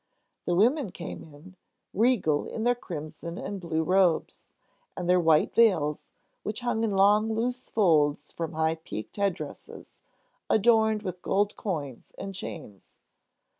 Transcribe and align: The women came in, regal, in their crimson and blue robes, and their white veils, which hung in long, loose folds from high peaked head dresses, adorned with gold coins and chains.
The 0.47 0.55
women 0.55 0.89
came 0.89 1.21
in, 1.21 1.55
regal, 1.93 2.47
in 2.47 2.63
their 2.63 2.73
crimson 2.73 3.37
and 3.37 3.61
blue 3.61 3.83
robes, 3.83 4.49
and 4.97 5.07
their 5.07 5.19
white 5.19 5.53
veils, 5.53 6.07
which 6.41 6.61
hung 6.61 6.83
in 6.83 6.89
long, 6.95 7.31
loose 7.31 7.69
folds 7.69 8.31
from 8.31 8.53
high 8.53 8.79
peaked 8.83 9.17
head 9.17 9.35
dresses, 9.35 9.93
adorned 10.49 11.03
with 11.03 11.21
gold 11.21 11.55
coins 11.55 12.13
and 12.17 12.33
chains. 12.33 12.93